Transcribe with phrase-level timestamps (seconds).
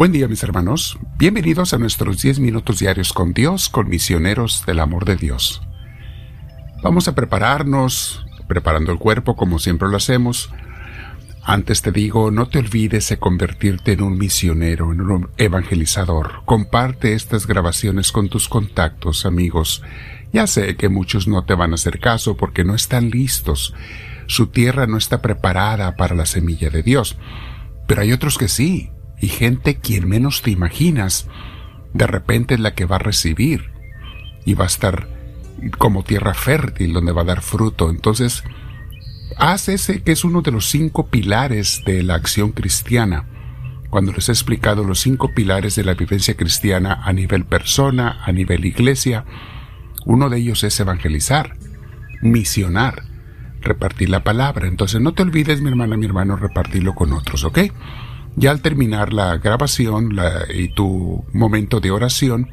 [0.00, 4.80] Buen día mis hermanos, bienvenidos a nuestros 10 minutos diarios con Dios, con misioneros del
[4.80, 5.60] amor de Dios.
[6.82, 10.50] Vamos a prepararnos, preparando el cuerpo como siempre lo hacemos.
[11.42, 16.44] Antes te digo, no te olvides de convertirte en un misionero, en un evangelizador.
[16.46, 19.82] Comparte estas grabaciones con tus contactos, amigos.
[20.32, 23.74] Ya sé que muchos no te van a hacer caso porque no están listos.
[24.26, 27.16] Su tierra no está preparada para la semilla de Dios.
[27.86, 28.90] Pero hay otros que sí
[29.20, 31.26] y gente quien menos te imaginas,
[31.92, 33.70] de repente es la que va a recibir
[34.44, 35.08] y va a estar
[35.78, 37.90] como tierra fértil donde va a dar fruto.
[37.90, 38.44] Entonces,
[39.36, 43.26] haz ese que es uno de los cinco pilares de la acción cristiana.
[43.90, 48.30] Cuando les he explicado los cinco pilares de la vivencia cristiana a nivel persona, a
[48.30, 49.24] nivel iglesia,
[50.06, 51.56] uno de ellos es evangelizar,
[52.22, 53.02] misionar,
[53.60, 54.66] repartir la palabra.
[54.66, 57.58] Entonces no te olvides, mi hermana, mi hermano, repartirlo con otros, ¿ok?
[58.36, 60.16] Ya al terminar la grabación
[60.54, 62.48] y tu momento de oración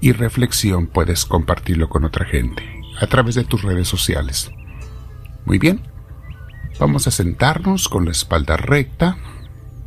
[0.00, 2.62] y reflexión puedes compartirlo con otra gente
[3.00, 4.50] a través de tus redes sociales.
[5.44, 5.82] Muy bien,
[6.78, 9.16] vamos a sentarnos con la espalda recta,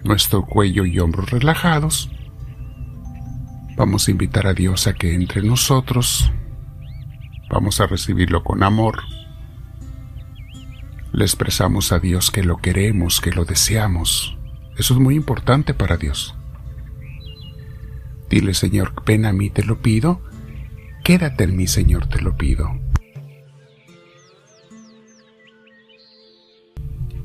[0.03, 2.09] nuestro cuello y hombros relajados.
[3.75, 6.31] Vamos a invitar a Dios a que entre nosotros.
[7.53, 9.03] Vamos a recibirlo con amor.
[11.11, 14.35] Le expresamos a Dios que lo queremos, que lo deseamos
[14.77, 16.35] eso es muy importante para Dios.
[18.29, 20.21] Dile, Señor, ven a mí, te lo pido.
[21.03, 22.71] Quédate en mí, Señor, te lo pido.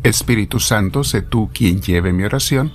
[0.02, 2.72] Espíritu Santo, sé tú quien lleve mi oración.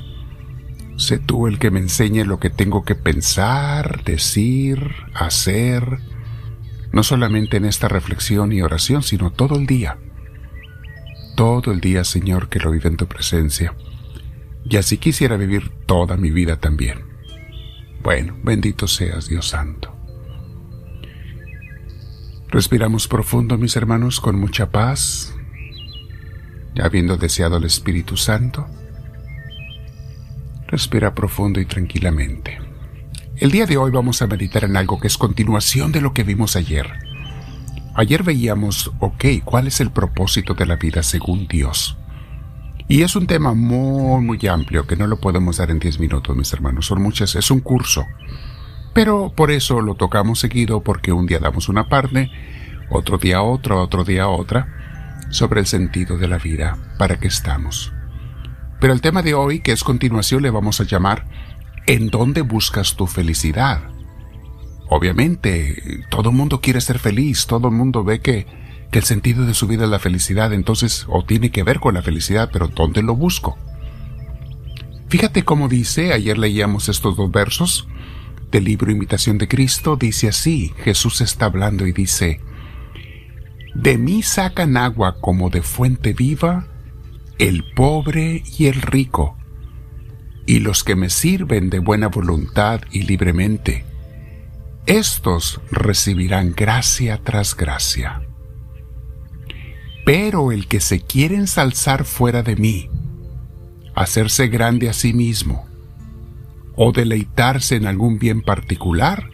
[0.97, 5.99] Sé tú el que me enseñe lo que tengo que pensar, decir, hacer,
[6.93, 9.97] no solamente en esta reflexión y oración, sino todo el día.
[11.35, 13.73] Todo el día, Señor, que lo vive en tu presencia
[14.65, 17.03] y así quisiera vivir toda mi vida también.
[18.01, 19.95] Bueno, bendito seas Dios Santo.
[22.49, 25.35] Respiramos profundo, mis hermanos, con mucha paz,
[26.81, 28.67] habiendo deseado el Espíritu Santo.
[30.67, 32.62] Respira profundo y tranquilamente.
[33.37, 36.23] El día de hoy vamos a meditar en algo que es continuación de lo que
[36.23, 36.87] vimos ayer.
[37.95, 41.97] Ayer veíamos, ok, ¿cuál es el propósito de la vida según Dios?
[42.87, 46.37] Y es un tema muy, muy amplio que no lo podemos dar en 10 minutos,
[46.37, 46.85] mis hermanos.
[46.85, 48.05] Son muchas, es un curso.
[48.93, 52.29] Pero por eso lo tocamos seguido porque un día damos una parte,
[52.91, 54.67] otro día otra, otro día otra,
[55.31, 57.93] sobre el sentido de la vida, para qué estamos.
[58.79, 61.25] Pero el tema de hoy, que es continuación, le vamos a llamar
[61.85, 63.81] ¿En dónde buscas tu felicidad?
[64.89, 68.45] Obviamente, todo el mundo quiere ser feliz, todo el mundo ve que
[68.93, 71.95] que el sentido de su vida es la felicidad, entonces, o tiene que ver con
[71.95, 73.57] la felicidad, pero ¿dónde lo busco?
[75.09, 77.87] Fíjate cómo dice, ayer leíamos estos dos versos
[78.51, 82.39] del libro Imitación de Cristo, dice así, Jesús está hablando y dice,
[83.73, 86.67] De mí sacan agua como de fuente viva
[87.39, 89.35] el pobre y el rico,
[90.45, 93.85] y los que me sirven de buena voluntad y libremente,
[94.85, 98.21] estos recibirán gracia tras gracia.
[100.05, 102.89] Pero el que se quiere ensalzar fuera de mí,
[103.95, 105.65] hacerse grande a sí mismo,
[106.75, 109.29] o deleitarse en algún bien particular,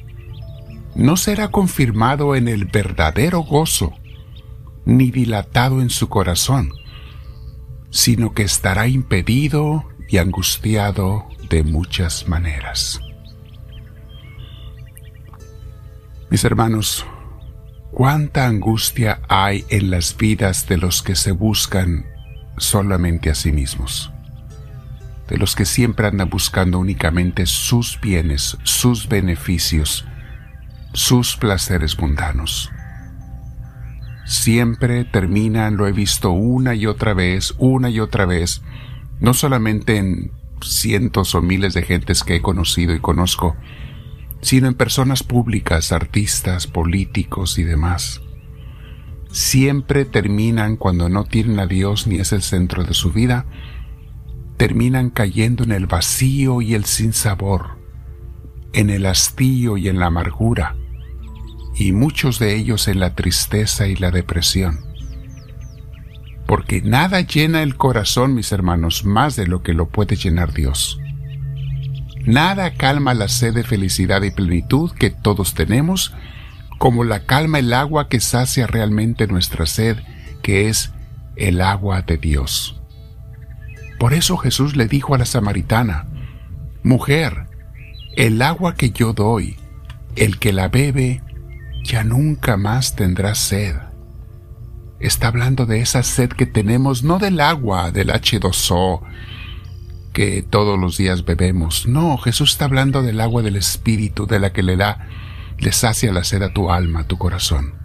[0.94, 3.94] no será confirmado en el verdadero gozo,
[4.86, 6.72] ni dilatado en su corazón,
[7.90, 13.00] sino que estará impedido y angustiado de muchas maneras.
[16.30, 17.06] Mis hermanos,
[17.92, 22.06] ¿Cuánta angustia hay en las vidas de los que se buscan
[22.58, 24.12] solamente a sí mismos?
[25.28, 30.06] De los que siempre andan buscando únicamente sus bienes, sus beneficios,
[30.94, 32.70] sus placeres mundanos.
[34.26, 38.62] Siempre terminan, lo he visto una y otra vez, una y otra vez,
[39.20, 40.32] no solamente en
[40.62, 43.56] cientos o miles de gentes que he conocido y conozco,
[44.42, 48.22] sino en personas públicas, artistas, políticos y demás.
[49.32, 53.46] Siempre terminan cuando no tienen a Dios ni es el centro de su vida,
[54.58, 57.78] terminan cayendo en el vacío y el sinsabor,
[58.74, 60.76] en el hastío y en la amargura,
[61.76, 64.89] y muchos de ellos en la tristeza y la depresión.
[66.50, 71.00] Porque nada llena el corazón, mis hermanos, más de lo que lo puede llenar Dios.
[72.26, 76.12] Nada calma la sed de felicidad y plenitud que todos tenemos,
[76.80, 79.98] como la calma el agua que sacia realmente nuestra sed,
[80.42, 80.92] que es
[81.36, 82.82] el agua de Dios.
[84.00, 86.08] Por eso Jesús le dijo a la samaritana,
[86.82, 87.46] Mujer,
[88.16, 89.56] el agua que yo doy,
[90.16, 91.22] el que la bebe,
[91.84, 93.76] ya nunca más tendrá sed.
[95.00, 99.02] Está hablando de esa sed que tenemos, no del agua, del H2O,
[100.12, 101.88] que todos los días bebemos.
[101.88, 105.08] No, Jesús está hablando del agua del Espíritu, de la que le da,
[105.58, 107.76] le sacia la sed a tu alma, a tu corazón.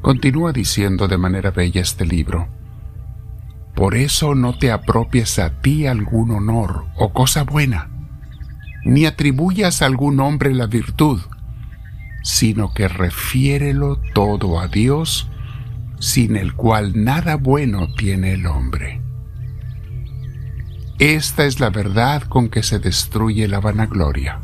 [0.00, 2.48] Continúa diciendo de manera bella este libro.
[3.74, 7.90] Por eso no te apropies a ti algún honor o cosa buena,
[8.84, 11.20] ni atribuyas a algún hombre la virtud,
[12.24, 15.28] sino que refiérelo todo a Dios,
[16.00, 19.02] sin el cual nada bueno tiene el hombre.
[20.98, 24.40] Esta es la verdad con que se destruye la vanagloria.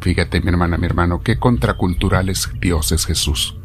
[0.00, 3.56] Fíjate, mi hermana, mi hermano, qué contracultural es Dios es Jesús.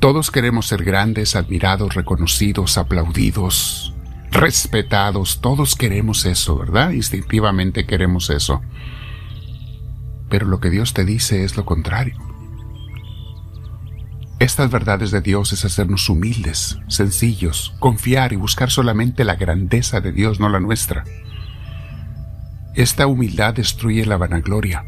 [0.00, 3.94] Todos queremos ser grandes, admirados, reconocidos, aplaudidos,
[4.32, 5.40] respetados.
[5.40, 6.90] Todos queremos eso, ¿verdad?
[6.90, 8.60] Instintivamente queremos eso.
[10.30, 12.16] Pero lo que Dios te dice es lo contrario.
[14.38, 20.12] Estas verdades de Dios es hacernos humildes, sencillos, confiar y buscar solamente la grandeza de
[20.12, 21.04] Dios, no la nuestra.
[22.74, 24.86] Esta humildad destruye la vanagloria.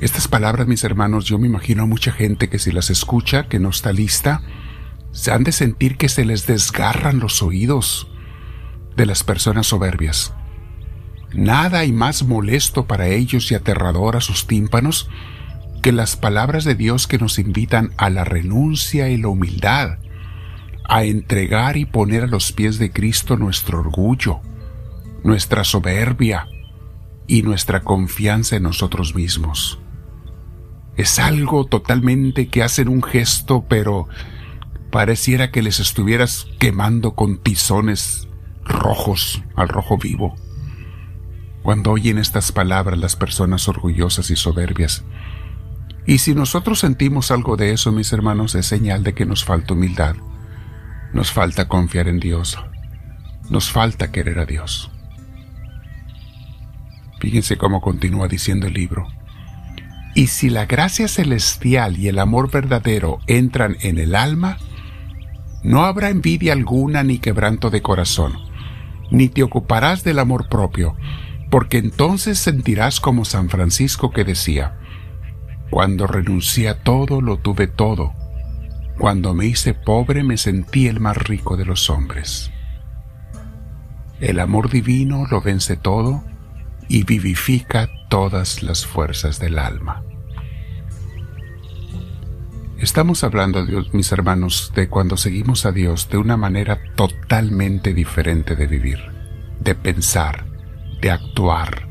[0.00, 3.60] Estas palabras, mis hermanos, yo me imagino a mucha gente que si las escucha, que
[3.60, 4.42] no está lista,
[5.12, 8.08] se han de sentir que se les desgarran los oídos
[8.96, 10.34] de las personas soberbias.
[11.34, 15.08] Nada hay más molesto para ellos y aterrador a sus tímpanos
[15.82, 19.98] que las palabras de Dios que nos invitan a la renuncia y la humildad,
[20.88, 24.40] a entregar y poner a los pies de Cristo nuestro orgullo,
[25.24, 26.46] nuestra soberbia
[27.26, 29.80] y nuestra confianza en nosotros mismos.
[30.96, 34.08] Es algo totalmente que hacen un gesto, pero
[34.92, 38.28] pareciera que les estuvieras quemando con tizones
[38.64, 40.36] rojos al rojo vivo.
[41.64, 45.02] Cuando oyen estas palabras las personas orgullosas y soberbias.
[46.06, 49.72] Y si nosotros sentimos algo de eso, mis hermanos, es señal de que nos falta
[49.72, 50.14] humildad.
[51.14, 52.58] Nos falta confiar en Dios.
[53.48, 54.90] Nos falta querer a Dios.
[57.18, 59.08] Fíjense cómo continúa diciendo el libro.
[60.14, 64.58] Y si la gracia celestial y el amor verdadero entran en el alma,
[65.62, 68.34] no habrá envidia alguna ni quebranto de corazón,
[69.10, 70.94] ni te ocuparás del amor propio,
[71.54, 74.76] porque entonces sentirás como San Francisco que decía,
[75.70, 78.12] cuando renuncié a todo lo tuve todo,
[78.98, 82.50] cuando me hice pobre me sentí el más rico de los hombres.
[84.18, 86.24] El amor divino lo vence todo
[86.88, 90.02] y vivifica todas las fuerzas del alma.
[92.78, 98.66] Estamos hablando, mis hermanos, de cuando seguimos a Dios de una manera totalmente diferente de
[98.66, 98.98] vivir,
[99.60, 100.52] de pensar,
[101.04, 101.86] de actuar,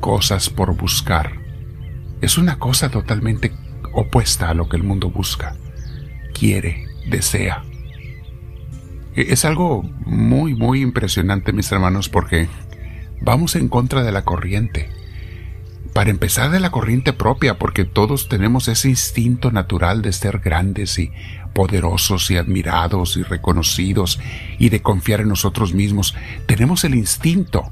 [0.00, 1.30] cosas por buscar.
[2.20, 3.52] Es una cosa totalmente
[3.92, 5.54] opuesta a lo que el mundo busca,
[6.34, 7.62] quiere, desea.
[9.14, 12.48] E, es algo muy, muy impresionante, mis hermanos, porque
[13.20, 14.90] vamos en contra de la corriente
[15.92, 20.98] para empezar de la corriente propia, porque todos tenemos ese instinto natural de ser grandes
[20.98, 21.12] y
[21.54, 24.18] poderosos y admirados y reconocidos
[24.58, 26.16] y de confiar en nosotros mismos.
[26.46, 27.70] Tenemos el instinto.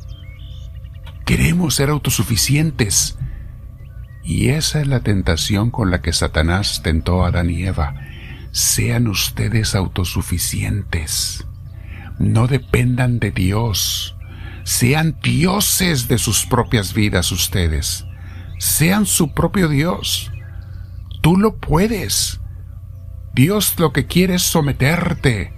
[1.31, 3.17] Queremos ser autosuficientes.
[4.23, 7.95] Y esa es la tentación con la que Satanás tentó a Adán y Eva.
[8.53, 11.47] Sean ustedes autosuficientes.
[12.19, 14.17] No dependan de Dios.
[14.65, 18.07] Sean dioses de sus propias vidas ustedes
[18.61, 20.31] sean su propio Dios.
[21.23, 22.41] Tú lo puedes.
[23.33, 25.55] Dios lo que quiere es someterte.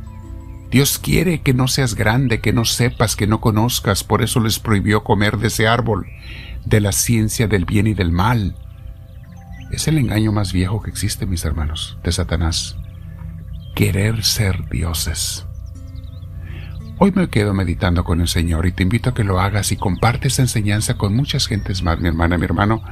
[0.73, 4.59] Dios quiere que no seas grande, que no sepas, que no conozcas, por eso les
[4.59, 6.07] prohibió comer de ese árbol,
[6.65, 8.57] de la ciencia del bien y del mal.
[9.71, 12.79] Es el engaño más viejo que existe, mis hermanos, de Satanás.
[13.75, 15.45] Querer ser dioses.
[16.99, 19.77] Hoy me quedo meditando con el Señor y te invito a que lo hagas y
[19.77, 22.83] compartes esa enseñanza con muchas gentes más, mi hermana, mi hermano.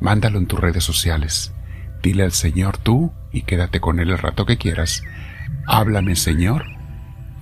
[0.00, 1.52] Mándalo en tus redes sociales.
[2.00, 5.02] Dile al Señor tú y quédate con Él el rato que quieras.
[5.66, 6.66] Háblame, Señor,